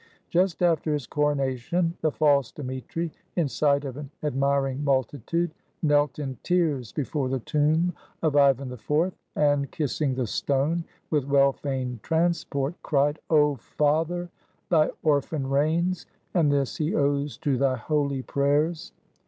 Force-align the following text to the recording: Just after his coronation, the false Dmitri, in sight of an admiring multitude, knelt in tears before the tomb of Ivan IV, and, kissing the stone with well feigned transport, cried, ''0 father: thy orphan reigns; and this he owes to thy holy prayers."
Just 0.31 0.63
after 0.63 0.93
his 0.93 1.05
coronation, 1.05 1.93
the 2.01 2.09
false 2.09 2.51
Dmitri, 2.51 3.11
in 3.35 3.47
sight 3.47 3.85
of 3.85 3.97
an 3.97 4.09
admiring 4.23 4.83
multitude, 4.83 5.51
knelt 5.83 6.17
in 6.17 6.39
tears 6.41 6.91
before 6.91 7.29
the 7.29 7.37
tomb 7.39 7.93
of 8.23 8.35
Ivan 8.35 8.71
IV, 8.71 9.11
and, 9.35 9.69
kissing 9.69 10.15
the 10.15 10.25
stone 10.25 10.85
with 11.11 11.25
well 11.25 11.51
feigned 11.53 12.01
transport, 12.01 12.73
cried, 12.81 13.19
''0 13.29 13.59
father: 13.59 14.31
thy 14.71 14.89
orphan 15.03 15.47
reigns; 15.47 16.07
and 16.33 16.51
this 16.51 16.77
he 16.77 16.95
owes 16.95 17.37
to 17.37 17.59
thy 17.59 17.75
holy 17.75 18.23
prayers." 18.23 18.93